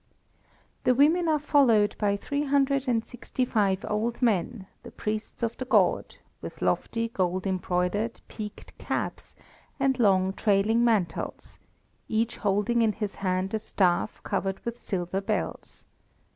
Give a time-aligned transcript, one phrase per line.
[0.83, 5.55] The women are followed by three hundred and sixty five old men, the priests of
[5.57, 9.35] the god, with lofty, gold embroidered, peaked caps,
[9.79, 11.59] and long trailing mantles,
[12.09, 15.85] each holding in his hand a staff covered with silver bells.